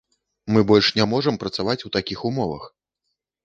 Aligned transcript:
Мы 0.55 0.63
больш 0.71 0.87
не 1.01 1.05
можам 1.11 1.39
працаваць 1.45 1.77
у 1.87 1.95
такіх 1.99 2.27
умовах! 2.33 2.69